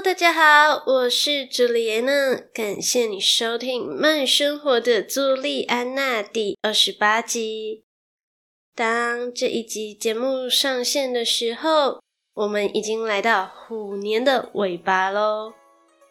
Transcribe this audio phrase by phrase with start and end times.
[0.00, 7.82] 大家好，我是朱莉安娜，感谢你收听《慢生活的朱莉安娜》第二十八集。
[8.76, 12.00] 当这一集节目上线的时候，
[12.34, 15.54] 我们已经来到虎年的尾巴喽。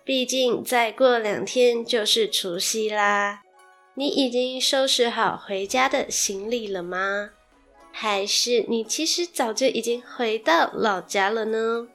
[0.04, 3.41] 毕竟再过两天就是除夕啦。
[3.95, 7.29] 你已经收拾好回家的行李了吗？
[7.93, 11.88] 还是你其实早就已经回到老家了呢？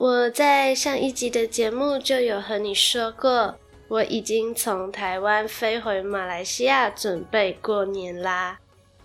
[0.00, 3.54] 我在上一集的节目就有和你说过，
[3.86, 8.58] 我已经从台湾飞回马来西亚准备过年啦，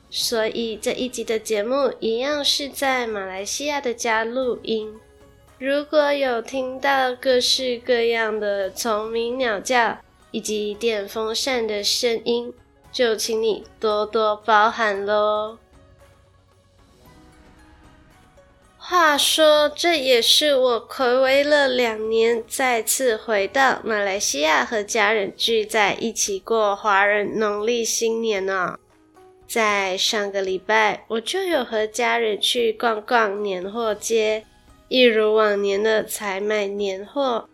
[0.09, 4.89] 所以这一集的节目一样是在马来西亚的家录音。
[5.59, 9.97] 如果有听到各式各样的虫鸣鸟叫
[10.31, 12.53] 以及电风扇的声音，
[12.93, 15.57] 就请你多多包涵喽。
[18.87, 28.77] 话说，这也是我睽违了两年，再次回到马来西亚和家人聚在一起过华人农历新年呢。
[29.47, 34.45] 在上个礼拜，我就有和家人去逛逛年货街，
[34.87, 37.49] 一如往年的采买年货。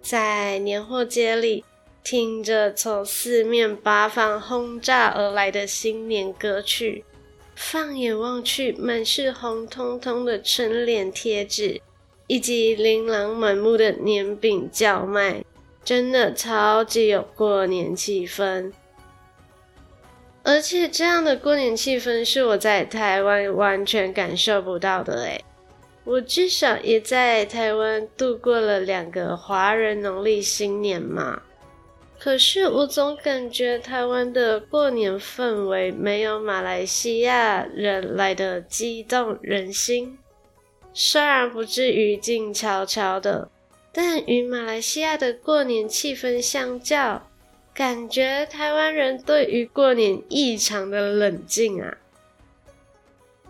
[0.00, 1.64] 在年货街里，
[2.04, 7.04] 听着从四面八方轰炸而来的新年歌曲。
[7.60, 11.80] 放眼望去，满是红彤彤的春联贴纸，
[12.28, 15.44] 以及琳琅满目的年饼叫卖，
[15.84, 18.72] 真的超级有过年气氛。
[20.44, 25.44] 而且这样的过年气氛是我在台湾完全感受不到的诶，
[26.04, 31.42] 我至少也在台湾度过了两个华人农历新年嘛。
[32.18, 40.18] 可是我总感觉台湾的过年氛围没有马来西亚人来的激动人心。
[40.92, 43.48] 虽然不至于静悄悄的，
[43.92, 47.28] 但与马来西亚的过年气氛相较，
[47.72, 51.96] 感觉台湾人对于过年异常的冷静啊。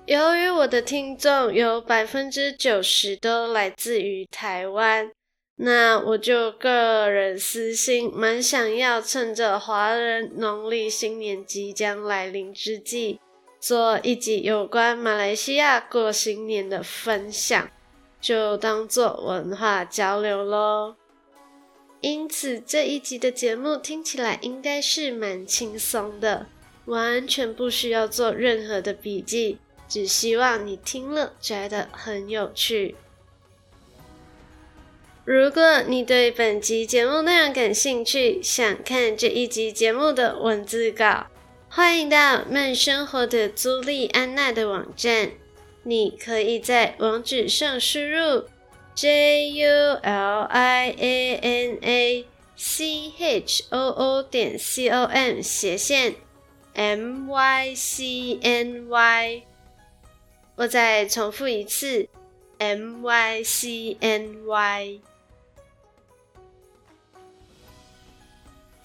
[0.04, 5.10] 由于我的听众有百分之九十都来自于台湾。
[5.60, 13.18] 那我就个人私心，蛮想要趁着华人农历新年即将来临之际，
[13.58, 17.68] 做一集有关马来西亚过新年的分享，
[18.20, 20.94] 就当做文化交流喽。
[22.00, 26.46] 因此这一集的节目听起来应该是蛮轻松的，
[26.84, 29.58] 完全不需要做任何的笔记，
[29.88, 32.94] 只希望你听了觉得很有趣。
[35.30, 41.26] 如果你对本集节目内容感兴趣，想看这一集节目的文字稿，
[41.68, 45.32] 欢迎到慢生活的朱莉安娜的网站。
[45.82, 48.44] 你可以在网址上输入
[48.94, 49.68] j u
[50.00, 52.24] l i a n a
[52.56, 56.14] c h o o 点 c o m 斜线
[56.72, 59.42] m y c n y。
[60.56, 62.08] 我再重复一次
[62.56, 65.00] m y c n y。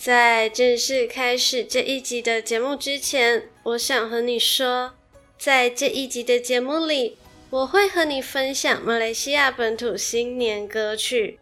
[0.03, 4.91] 在正式开始这一集的节目之前，我想和你说，
[5.40, 7.18] 在这一集的节目里，
[7.50, 11.40] 我会和你分享马来西亚本土新年歌曲。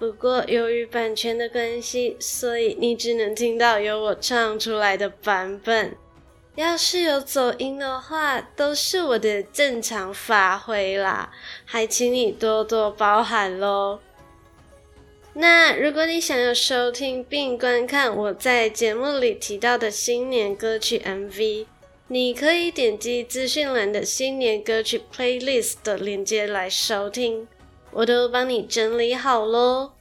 [0.00, 5.96] 不过由于版权的关系，所以你只能听到由我唱出来的版本。
[6.56, 11.30] 要是有走音的话，都是我的正常发挥啦，
[11.64, 14.00] 还请你多多包涵喽。
[15.34, 21.66] 那如果你想要收听并观看我在节目里提到的新年歌曲 MV，
[22.08, 27.48] 你可以点击资讯栏的新年歌曲 Playlist 的链接来收听，
[27.92, 29.92] 我都帮你整理好喽。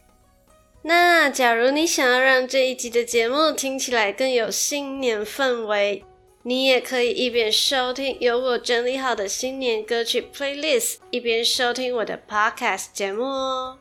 [0.81, 6.03] 那假如你想要让这一集的节目听起来更有新年氛围，
[6.43, 13.77] 你也可以一边收听由我整理好的新年歌曲 Playlist，一边收听我的 Podcast 节目哦。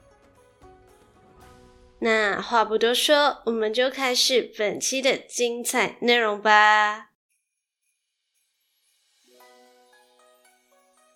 [2.03, 7.09] 那话不多说，我们就开始本期的精彩内容吧。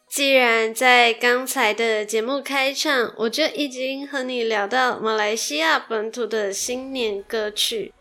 [0.07, 7.93] 既然在刚才的节目开场，我就已经和你聊到马来西亚本土的新年歌曲，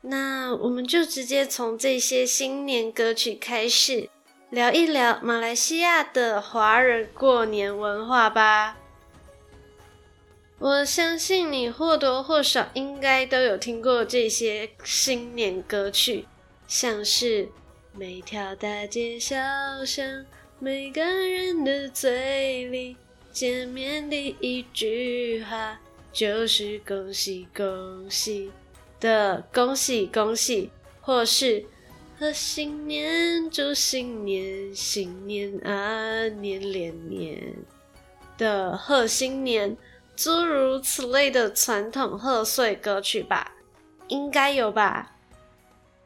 [0.00, 4.08] 那我们就直接从这些新年歌曲开始，
[4.48, 8.79] 聊一聊马来西亚的华人过年文化吧。
[10.60, 16.26] 我相信你或多或少应该都有听过这些新年歌曲，
[16.68, 17.48] 像是
[17.94, 19.34] 每条大街小
[19.86, 20.26] 巷，
[20.58, 22.94] 每个人的嘴里，
[23.32, 25.80] 见面第一句话
[26.12, 28.52] 就是恭喜恭喜。
[29.00, 30.70] 的恭喜恭喜，
[31.00, 31.64] 或是
[32.18, 37.54] 贺新年、祝新年、新年啊年连年
[38.36, 39.74] 的贺新年，
[40.22, 43.52] 诸如此类的传统贺岁歌曲吧，
[44.08, 45.16] 应该有吧？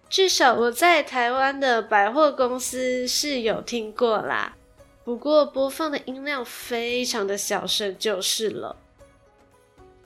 [0.08, 4.55] 至少我在台湾的百货公司是有听过啦，
[5.02, 8.76] 不过播放的音量非常的小声就是了。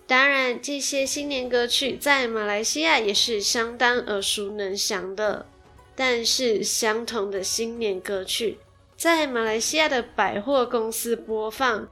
[0.06, 5.44] 当然，这些新年歌曲在马来西亚也是相当耳熟能详的。
[5.94, 8.58] 但是，相同的新年歌曲
[8.96, 11.87] 在马来西亚的百货公司播放，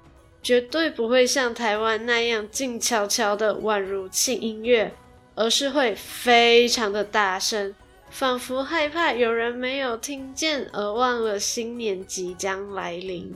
[0.46, 4.94] 绝对不会像台湾那样静悄悄的，宛如轻音乐，
[5.34, 7.75] 而是会非常的大声，
[8.10, 13.34] 仿佛害怕有人没有听见而忘了新年即将来临。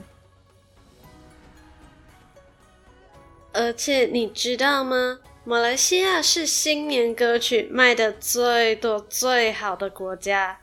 [3.51, 5.19] 而且你知道吗？
[5.43, 10.61] 马来西亚是新年歌曲卖得最多最好的国家。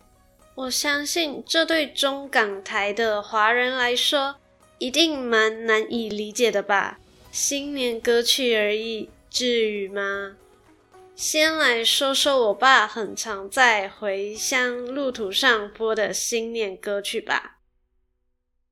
[0.55, 4.37] 我相信这对中港台的华人来说，
[4.79, 6.99] 一定蛮难以理解的吧？
[7.31, 10.37] 新年歌曲而已，至于吗？
[11.15, 17.59] 先来说说我爸很常在回乡路途上播的新年歌曲吧。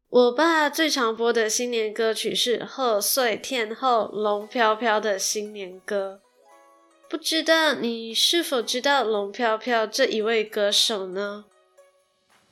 [0.09, 6.21] 我爸最常播的新年歌曲是贺岁天后龙飘飘的新年歌。
[7.11, 11.47] 不知道你是否知道龙飘飘这一位歌手呢？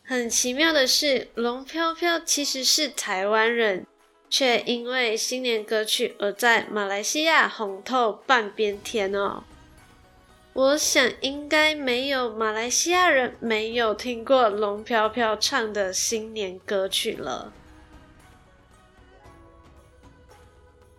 [0.07, 3.87] 很奇妙的是，龙飘飘其实是台湾人，
[4.29, 9.45] 却因为新年歌曲而在马来西亚红透半边天哦。
[10.53, 17.51] 我想应该没有马来西亚人没有听过龙飘飘唱的新年歌曲了。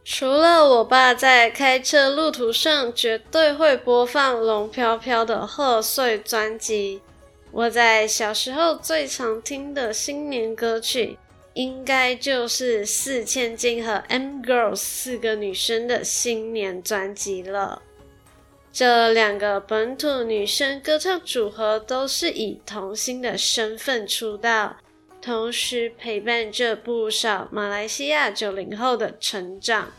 [0.04, 7.01] 除了我爸在开车路途上绝对会播放龙飘飘的贺岁专辑，
[7.56, 11.18] 我在小时候最常听的新年歌曲，
[11.54, 17.81] 应该就是四千金和 M Girls 四个女生的新年专辑了。
[18.74, 24.75] 这两个本土女生歌唱组合都是以童星的身份出道，
[25.22, 29.94] 同时陪伴着不少马来西亚九零后的成长。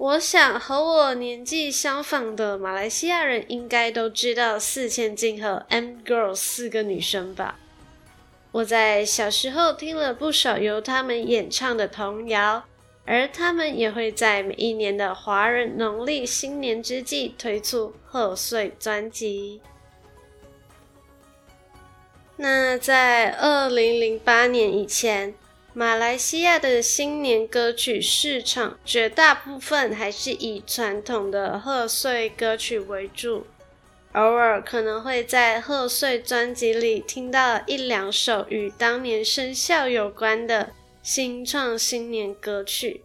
[0.00, 7.58] 我想和我年纪相仿的马来西亚人应该都知道四千金和 M Girls 四个女生吧？
[8.50, 12.64] 我在小时候听了不少由他们演唱的童谣。
[13.04, 19.60] 而他们也会在每一年的华人农历新年之际推出贺岁专辑。
[22.36, 25.34] 那在二零零八年以前，
[25.72, 33.46] 马来西亚的新年歌曲市场绝大部分还是以传统的贺岁歌曲为主，
[34.12, 40.70] 偶尔可能会在贺岁专辑里听到一两首与当年生肖有关的。
[41.02, 43.02] 新创新年歌曲，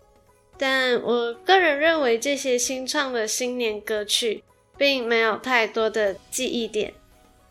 [0.57, 4.43] 但我个人认为这些新创的新年歌曲
[4.77, 6.93] 并没有太多的记忆点，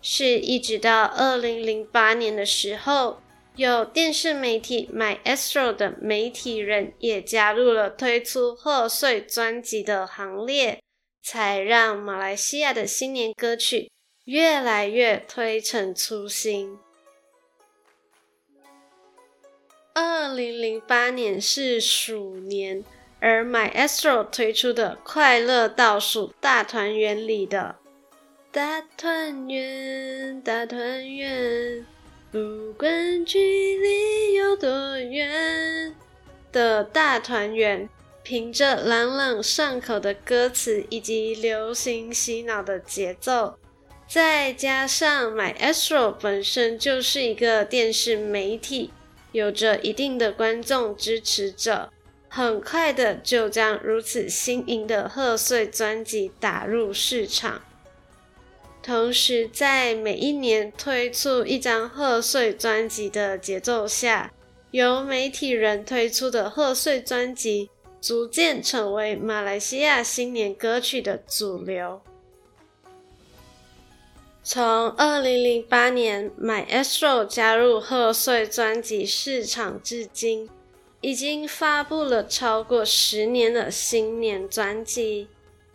[0.03, 3.23] 是一直到二零零八年的时候，
[3.57, 10.81] 有电视媒体 MyAstro 的媒体人也加入了推出贺岁专辑的行列，
[11.23, 13.93] 才让马来西亚的新年歌曲
[14.25, 16.77] 越来越推陈出新。
[19.95, 22.85] 二零零八年是鼠年，
[23.21, 27.77] 而 MyAstro 推出的《快乐倒数大团圆》里的
[28.51, 31.87] “大团圆，大团圆，
[32.35, 35.95] 不管距离有多远”
[36.51, 37.89] 的大团圆，
[38.25, 43.57] 凭着朗朗上口的歌词以及流行洗脑的节奏，
[44.09, 48.91] 再加上 MyAstro 本身就是一个电视媒体。
[49.31, 51.93] 有着一定的观众支持者，
[52.29, 57.63] 很快的就将如此新颖的贺岁专辑打入市场。
[58.87, 64.31] 同时，在每一年推出一张贺岁专辑的节奏下，
[64.73, 72.03] 由媒体人推出的贺岁专辑逐渐成为马来西亚新年歌曲的主流。
[74.43, 80.51] 从二零零八年 My Astro 加入贺岁专辑市场至今，
[81.01, 85.29] 已经发布了超过十年的新年专辑。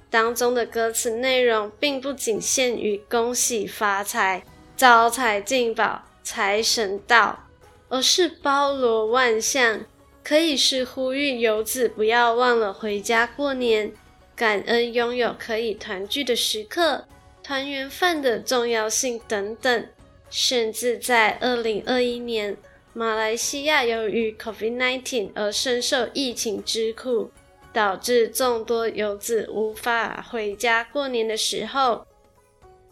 [0.09, 4.43] 当中的歌词内容并不仅限于恭喜发财、
[4.75, 7.45] 招财进宝、财神到，
[7.89, 9.85] 而是包罗万象，
[10.23, 13.91] 可以是呼吁游子不要忘了回家过年，
[14.35, 17.05] 感恩拥有可以团聚的时刻。
[17.41, 19.87] 团圆饭的重要性等等，
[20.29, 22.55] 甚至在二零二一年，
[22.93, 27.31] 马来西亚由于 COVID-19 而深受疫情之苦，
[27.71, 32.05] 导致众多游子无法回家过年的时候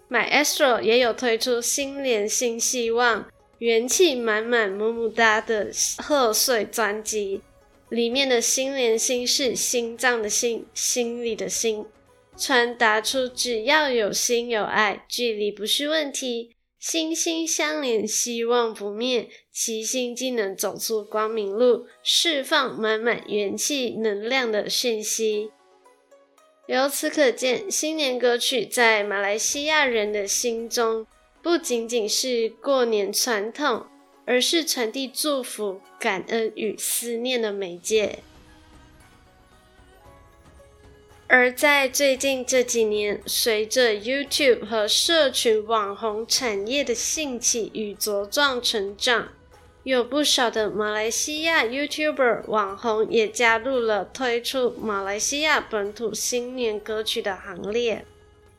[0.10, 3.28] ，My Astro 也有推出新年新希望、
[3.60, 7.42] 元气满满、么么哒的贺岁专辑，
[7.90, 11.86] 里面的新年心是心脏的心，心里的心。
[12.38, 16.56] 传达出只要有心有爱，距离不是问题，
[16.90, 25.52] 心心相连，希望不灭，齐心既能走出光明路，释放满满元气能量的讯息。
[26.68, 31.06] 由此可见，新年歌曲在马来西亚人的心中，
[31.44, 33.86] 不仅仅是过年传统，
[34.26, 38.20] 而是传递祝福、感恩与思念的媒介。
[41.30, 49.28] 而在最近这几年，随着 YouTube 和社群网红产业的兴起与茁壮成长，
[49.84, 58.06] 有不少的马来西亚 YouTuber 网红也加入了推出马来西亚本土新年歌曲的行列。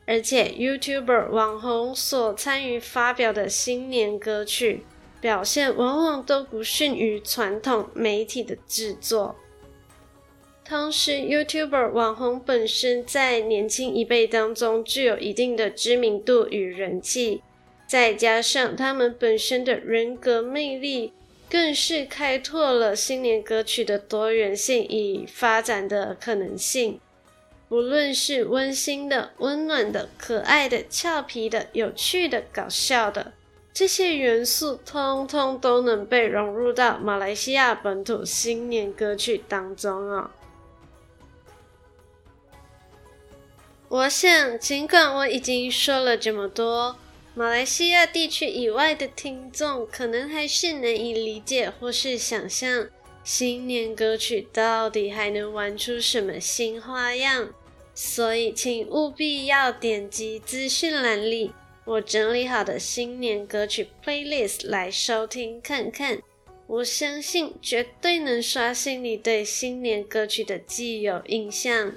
[0.05, 4.85] 而且，YouTuber 网红所参与发表的新年歌曲，
[5.19, 9.35] 表现往往都不逊于传统媒体的制作。
[10.69, 17.41] 同时，YouTuber 网红本身在年轻一辈当中具有一定的知名度与人气，
[17.87, 21.11] 再加上他们本身的人格魅力，
[21.49, 26.99] 更是开拓了新年歌曲的多元性与发展的可能性。
[27.69, 33.33] 无论是温馨的、温暖的、可爱的、俏皮的、有趣的、搞笑的，
[33.73, 40.29] 这些元素通通都能被融入到马来西亚本土新年歌曲当中哦。
[43.89, 46.95] 我想，尽管我已经说了这么多，
[47.33, 52.87] 马来西亚地区以外的听众可能还是难以理解或是想象
[53.23, 57.49] 新年歌曲到底还能玩出什么新花样，
[57.95, 61.51] 所以请务必要点击资讯栏里
[61.83, 66.21] 我整理好的新年歌曲 playlist 来收听看看，
[66.67, 71.91] 我相信绝对能刷新你对新年歌曲的既有印象。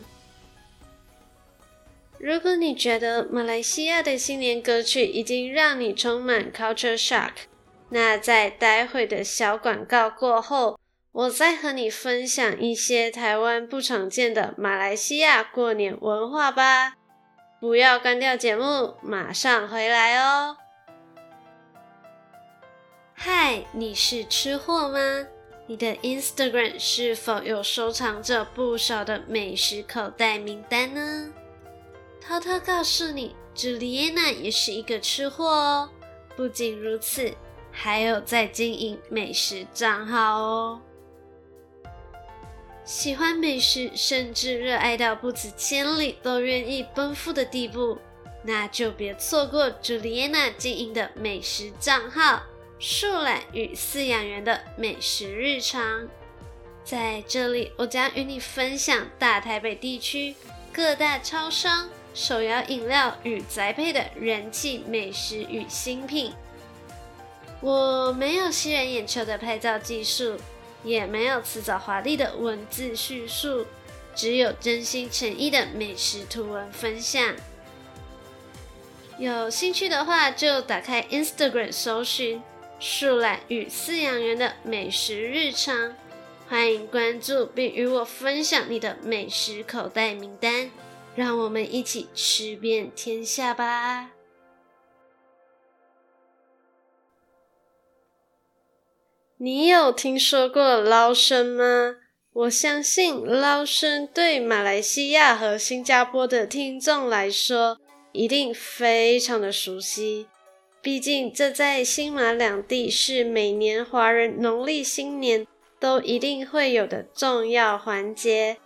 [2.23, 7.33] 如果你觉得马来西亚的新年歌曲已经让你充满 culture shock，
[7.89, 10.79] 那在待会的小广告过后，
[11.11, 16.95] 我再和你分享一些台湾不常见的马来西亚过年文化吧。
[17.61, 20.57] 不要关掉节目，马上回来哦。
[23.15, 25.27] 嗨，你是吃货吗？
[25.67, 31.33] 你的 Instagram 是否有收藏着不少的美食口袋名单呢？
[32.25, 35.91] 偷偷告诉你，朱丽安娜也是一个吃货哦。
[36.37, 37.35] 不仅如此，
[37.73, 40.81] 还有在经营美食账号哦。
[42.85, 47.99] 喜欢美食，甚至热爱到不辞千里都愿意奔赴的地步，
[48.45, 52.43] 那就别错过朱丽安娜经营的美食账号
[52.79, 56.09] “树懒与饲养员的美食日常”。
[56.85, 60.35] 在这里，我将与你分享大台北地区
[60.73, 61.89] 各大超商。
[62.15, 66.33] 手摇饮料与宅配的人气美食与新品，
[67.61, 70.37] 我没有吸人眼球的拍照技术，
[70.85, 73.67] 也没有辞藻华丽的文字叙述，
[74.15, 77.35] 只有真心诚意的美食图文分享。
[79.19, 82.43] 有兴趣的话，就打开 Instagram 搜寻
[82.81, 85.95] “树懒与饲养员的美食日常”，
[86.49, 90.71] 欢迎关注并与我分享你的美食口袋名单。
[91.15, 94.13] 让我们一起吃遍天下吧！
[99.37, 101.97] 你有听说过捞生吗？
[102.33, 107.77] 我相信捞生对马来西亚和新加坡的听众来说
[108.13, 110.29] 一定非常的熟悉，
[110.81, 115.47] 毕竟这在新马两地是每年华人农历新年
[115.79, 118.57] 都一定会有的重要环节。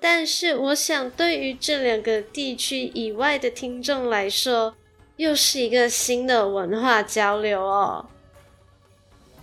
[0.00, 4.74] 但是，我想对于这两个地区以外的听众来说，
[5.16, 8.06] 又是一个新的文化交流哦。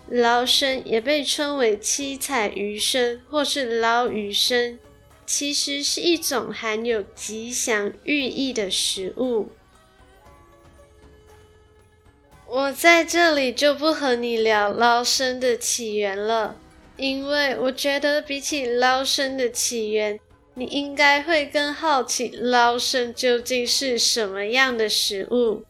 [0.09, 4.79] 捞生也被称为七彩鱼生或是捞鱼生，
[5.25, 9.49] 其实是一种含有吉祥寓意的食物。
[12.47, 16.55] 我在这里就不和你聊捞生的起源了，
[16.95, 20.17] 因为我觉得比起捞生的起源，
[20.57, 25.63] 你应该会更好奇捞生究竟是什么样的食物。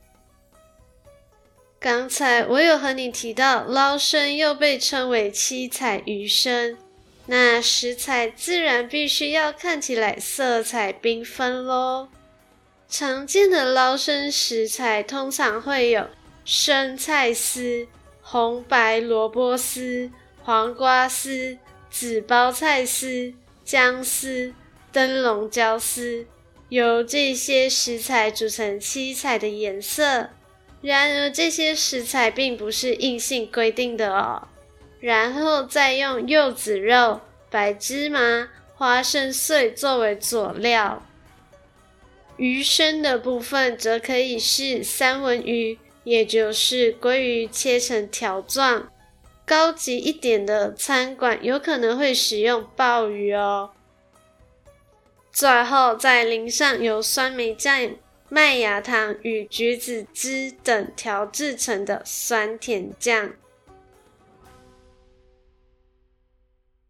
[1.78, 6.78] 刚才我有和你提到，捞生又被称为七彩鱼生，
[7.26, 12.08] 那食材自然必须要看起来色彩缤纷喽。
[12.88, 16.08] 常见的捞生食材通常会有。
[16.46, 17.86] 生菜丝、
[18.22, 20.10] 红白萝卜丝、
[20.42, 21.58] 黄瓜丝、
[21.92, 23.34] 紫包菜丝、
[23.66, 24.54] 姜丝、
[24.98, 26.26] 灯笼椒丝，
[26.70, 30.32] 由这些食材组成七彩的颜色。
[30.82, 34.48] 然而，这些食材并不是硬性规定的哦。
[35.00, 41.06] 然后再用柚子肉、白芝麻、花生碎作为佐料。
[42.38, 45.78] 鱼生的部分则可以是三文鱼。
[46.06, 48.90] 也就是鲑鱼切成条状，
[49.46, 53.72] 高级一点的餐馆有可能会使用鲍鱼哦。
[55.38, 57.92] 最后再淋上由酸梅酱、
[58.28, 63.34] 麦芽糖与橘子汁等调制成的酸甜酱。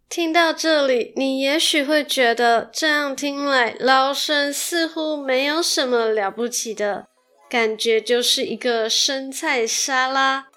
[0.08, 7.08] 听到这里，你也许会觉得这样听来，捞生似乎没有什么了不起的。
[7.50, 10.48] 感觉就是一个生菜沙拉，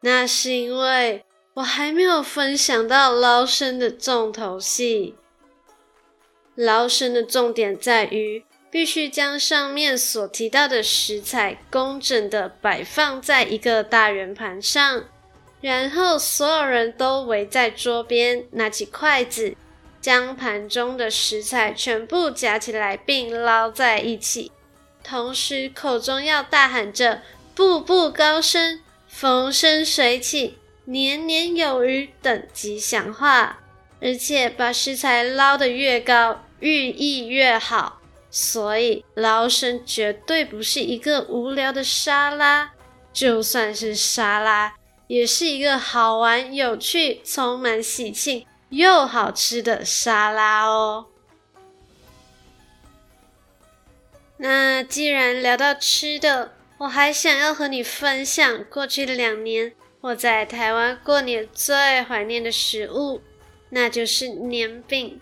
[0.00, 5.16] 那是因为我还没有分享到捞生的重头戏。
[6.54, 15.04] 捞生的重点在于，必须将上面所提到的食材工整地摆放在一个大圆盘上，
[15.60, 19.56] 然后所有人都围在桌边，拿起筷子，
[20.00, 24.52] 将盘中的食材全部夹起来并捞在一起。
[25.02, 27.22] 同时，口中要大喊着
[27.54, 33.63] “步步高升”、“风生水起”、“年年有余”等吉祥话，
[34.04, 38.02] 而且把食材捞得越高，寓意越好。
[38.30, 42.72] 所以，捞生绝对不是一个无聊的沙拉，
[43.12, 44.74] 就算是沙拉，
[45.06, 51.06] 也是一个好玩、有趣、充满喜庆又好吃的沙拉哦。
[54.36, 63.22] 那既然聊到吃的，我还想要和你分享过去两年我在台湾过年最怀念的食物，
[63.74, 65.20] 那就是年饼。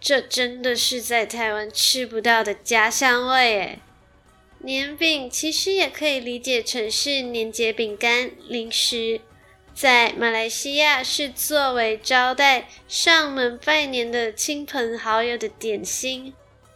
[0.00, 3.78] 这真的是在台湾吃不到的家乡味诶。
[4.60, 9.20] 年饼其实也可以理解成是年节饼干零食，
[9.74, 16.32] 在马来西亚是作为招待上门拜年的亲朋好友的点心。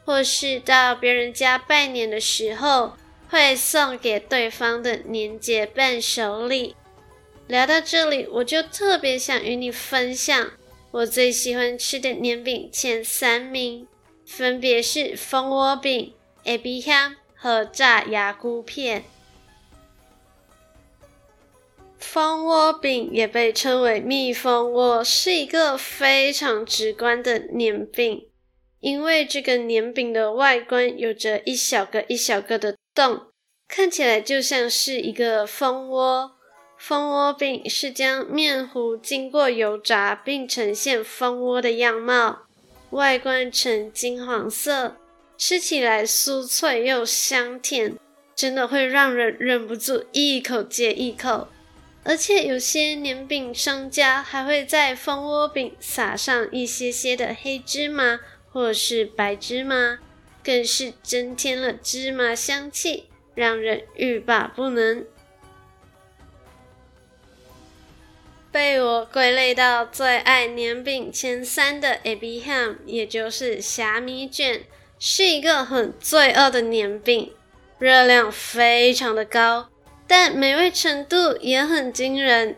[0.07, 2.93] 或是到别人家拜年的时候，
[3.31, 6.77] 会送给对方的年节伴手礼。
[7.47, 10.51] 聊到这里，我就特别想与你分享
[10.95, 13.89] 我最喜欢吃的年饼前三名，
[14.25, 19.03] 分别是蜂窝饼、艾比香和炸牙菇片。
[21.99, 28.29] 蜂窝饼也被称为蜜蜂窝，是一个非常直观的年饼。
[28.79, 33.33] 因为这个年饼的外观有着一小个一小个的洞，
[33.67, 36.34] 看起来就像是一个蜂窝。
[36.87, 42.43] 蜂窝饼是将面糊经过油炸，并呈现蜂窝的样貌，
[42.91, 44.95] 外观呈金黄色，
[45.39, 47.97] 吃起来酥脆又香甜，
[48.37, 51.49] 真的会让人忍不住一口接一口。
[52.03, 58.21] 而且有些年饼商家还会在蜂窝饼撒上一些些的黑芝麻。
[58.53, 59.99] 或是白芝麻，
[60.45, 65.05] 更是增添了芝麻香气，让人欲罢不能。
[68.55, 74.61] 被我归类到最爱年饼前三的 Abby Ham，也就是虾米卷，
[74.97, 77.33] 是一个很罪恶的年饼，
[77.81, 79.71] 热量非常的高，
[80.07, 82.57] 但美味程度也很惊人。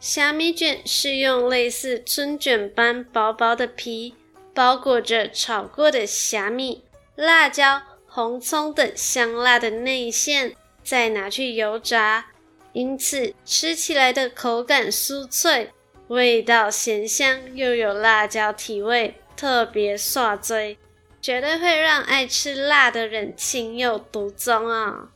[0.00, 4.16] 虾米卷是用类似春卷般薄薄的皮。
[4.52, 6.82] 包裹着炒过的虾米、
[7.14, 12.29] 辣椒、红葱等香辣的内馅，再拿去油炸，
[12.72, 15.72] 因此吃起来的口感酥脆，
[16.08, 20.78] 味道咸香，又有辣椒提味，特别爽嘴，
[21.20, 25.10] 绝对会让爱吃辣的人情有独钟啊！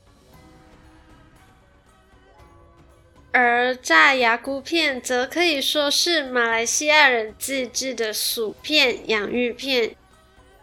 [3.33, 9.97] 而炸牙菇片则可以说是马来西亚人自制的薯片、洋芋片。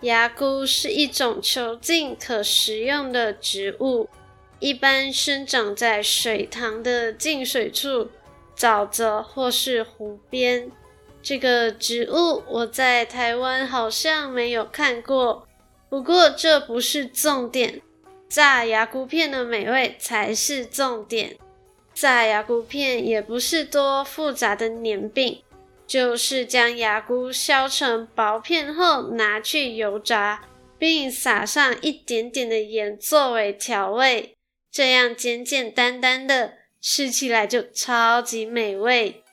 [0.01, 4.09] 牙菇是一种球茎可食用的植物，
[4.61, 8.09] 一般生长在水塘的进水处、
[8.55, 10.71] 沼泽或是湖边。
[11.21, 15.47] 这个植物我在台湾好像没有看过，
[15.89, 17.81] 不过这不是重点，
[18.29, 21.35] 炸牙菇片的美味才是重点。
[21.93, 25.43] 炸牙菇片也不是多复杂的黏饼。
[25.87, 30.45] 就是将牙菇削成薄片后拿去油炸，
[30.79, 34.37] 并撒上一点点的盐作为调味，
[34.71, 39.23] 这样简简单单的吃起来就超级美味。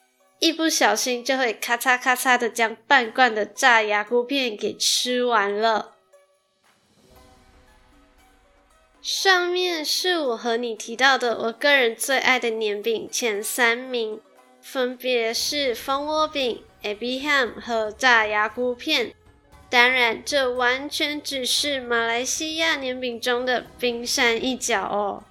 [0.40, 5.94] 一不小心就会咔嚓咔嚓的将半罐的炸牙菇片给吃完了。
[9.00, 14.20] 上面是我和你提到的我个人最爱的黏饼前三名。
[14.60, 19.14] 分别是蜂窝饼、Ebi Ham 和炸牙菇片。
[19.70, 25.24] 当然，这完全只是马来西亚黏饼中的冰山一角哦，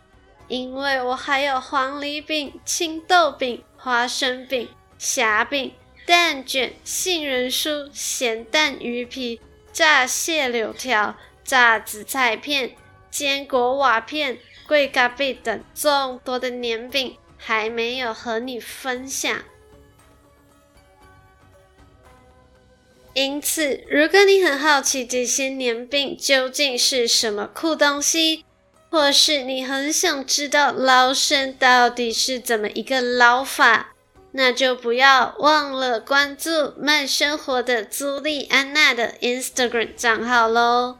[0.47, 5.73] 因为我还有黄梨饼、青豆饼、花生饼、虾饼、
[6.05, 9.39] 蛋卷、杏仁酥、咸蛋鱼皮、
[9.71, 12.75] 炸蟹柳条、炸紫菜片、
[13.09, 17.17] 坚果瓦片、贵咖啡等众多的黏饼。
[17.39, 19.43] 还没有和你分享，
[23.13, 28.43] 因此，如果你很好奇这些黏饼究竟是什么酷东西，
[28.89, 33.93] 或是你很想知道捞生到底是怎么一个捞法，
[34.31, 40.97] 那就不要忘了关注慢生活的朱莉安娜的 Instagram 账号喽。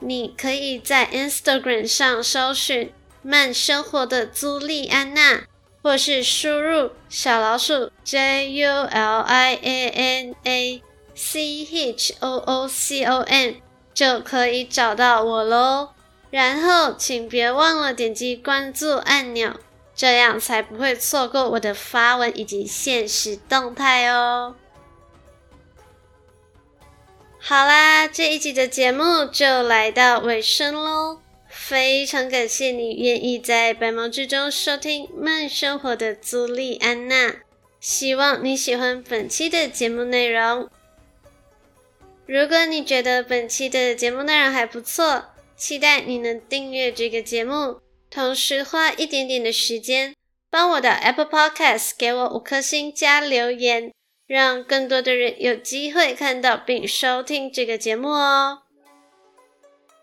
[0.00, 5.44] 你可以在 Instagram 上搜寻慢生活的朱莉安娜。
[5.84, 10.82] 或是输入小老鼠 J U L I A N A
[11.14, 13.56] C H O O C O M
[13.92, 15.90] 就可以找到我喽。
[16.34, 19.54] 然后请别忘了点击关注按钮，
[19.94, 24.56] 这样才不会错过我的发文以及限时动态哦。
[27.38, 31.20] 好啦，这一集的节目就来到尾声喽。
[31.48, 37.36] 非常感谢你愿意在百忙之中收听慢生活的朱莉安娜，
[37.78, 40.68] 希望你喜欢本期的节目内容。
[42.26, 50.14] 如果你觉得本期的节目内容还不错，期待你能订阅这个节目，同时花一点点的时间
[50.50, 53.92] 帮我的 Apple Podcast 给我五颗星加留言，
[54.26, 58.62] 让更多的人有机会看到并收听这个节目哦。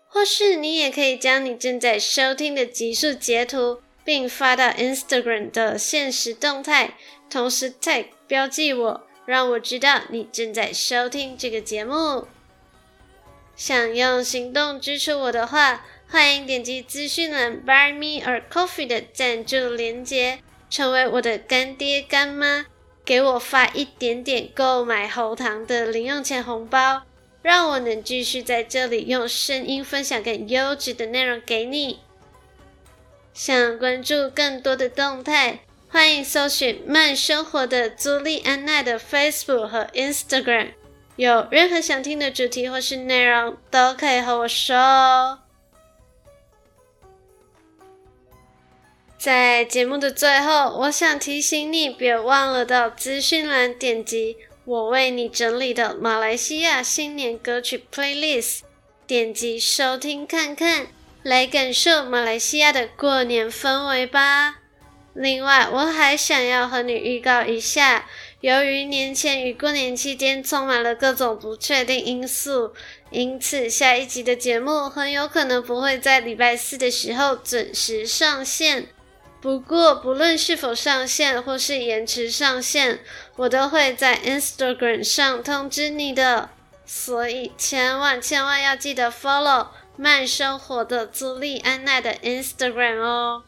[0.08, 6.98] 或是你也可以将你正在收听的集数截图，并发到 Instagram 的限时动态，
[7.30, 12.26] 同时 tag 标记我，让我知道你正在收听这个节目。
[13.56, 22.66] 想用行动支持我的话，欢迎点击资讯栏 Buy Me a Coffee 的赞助链接，成为我的干爹干妈，
[23.04, 27.02] 给我发一点点购买喉糖的零用钱红包。
[27.42, 31.98] 让我能继续在这里用声音分享更优质的内容给你。
[33.34, 40.68] 想关注更多的动态，欢迎搜寻慢生活的朱莉安娜的 Facebook 和 Instagram。
[41.16, 45.38] 有任何想听的主题或是内容，都可以和我说哦。
[49.18, 54.36] 在节目的最后，我想提醒你，别忘了到资讯栏点击。
[54.64, 58.60] 我为你整理的马来西亚新年歌曲 playlist，
[59.06, 60.86] 点击收听看看，
[61.22, 64.56] 来感受马来西亚的过年氛围吧。
[65.14, 68.06] 另外，我还想要和你预告一下，
[68.42, 72.74] 由于年前与过年期间充满了各种不确定因素，
[73.10, 78.88] 因此下一集的节目很有可能不会在礼拜四的时候准时上线。
[79.40, 82.98] 不过，不论是否上线或是延迟上线，
[83.36, 86.50] 我都会在 Instagram 上通知你的。
[86.84, 93.44] 所以，千万千万要记得 follow 慢生活的朱莉安娜的 Instagram 哦。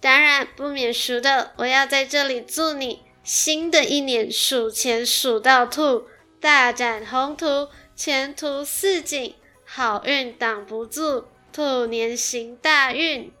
[0.00, 6.06] 当然，不免俗的，我要在这里祝你新的一年数钱数到吐，
[6.40, 9.34] 大展宏图，前途似锦，
[9.64, 13.32] 好运挡不住，兔年行大运。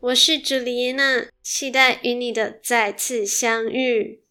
[0.00, 4.22] 我是朱丽安娜，期待与你的再次相遇。